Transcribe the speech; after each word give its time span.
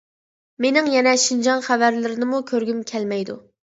مېنىڭ 0.65 0.89
يەنە 0.93 1.13
شىنجاڭ 1.25 1.63
خەۋەرلىرىنىمۇ 1.69 2.43
كۆرگۈم 2.53 2.85
كەلمەيدۇ. 2.95 3.43